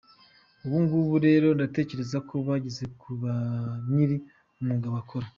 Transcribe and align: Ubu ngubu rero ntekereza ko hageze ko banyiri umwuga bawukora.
Ubu 0.63 0.77
ngubu 0.83 1.15
rero 1.27 1.47
ntekereza 1.57 2.17
ko 2.29 2.35
hageze 2.47 2.83
ko 2.99 3.07
banyiri 3.21 4.15
umwuga 4.59 4.87
bawukora. 4.95 5.27